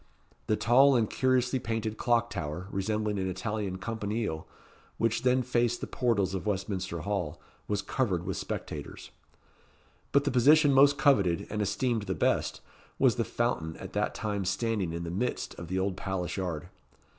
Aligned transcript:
The 0.47 0.55
tall 0.55 0.95
and 0.95 1.07
curiously 1.07 1.59
painted 1.59 1.95
clock 1.95 2.31
tower, 2.31 2.67
resembling 2.71 3.19
an 3.19 3.29
Italian 3.29 3.77
campanile, 3.77 4.47
which 4.97 5.21
then 5.21 5.43
faced 5.43 5.79
the 5.79 5.85
portals 5.85 6.33
of 6.33 6.47
Westminster 6.47 7.01
Hall, 7.01 7.39
was 7.67 7.83
covered 7.83 8.23
with 8.25 8.35
spectators. 8.35 9.11
But 10.11 10.23
the 10.23 10.31
position 10.31 10.73
most 10.73 10.97
coveted, 10.97 11.45
and 11.51 11.61
esteemed 11.61 12.01
the 12.07 12.15
best, 12.15 12.61
was 12.97 13.17
the 13.17 13.23
fountain 13.23 13.77
at 13.77 13.93
that 13.93 14.15
time 14.15 14.43
standing 14.43 14.91
in 14.91 15.03
the 15.03 15.11
midst 15.11 15.53
of 15.59 15.67
the 15.67 15.77
old 15.77 15.95
palace 15.95 16.35
yard. 16.35 16.69